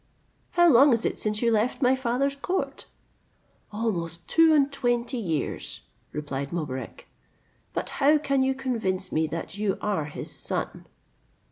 [0.53, 2.87] "How long is it since you left my father's court?"
[3.71, 5.81] "Almost two and twenty years,"
[6.11, 7.07] replied Mobarec;
[7.71, 10.87] "but how can you convince me that you are his son?"